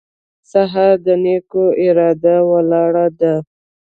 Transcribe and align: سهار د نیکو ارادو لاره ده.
سهار 0.51 0.95
د 1.05 1.07
نیکو 1.23 1.65
ارادو 1.85 2.39
لاره 2.69 3.07
ده. 3.19 3.33